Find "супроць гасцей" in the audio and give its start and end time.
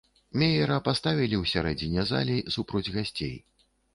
2.57-3.37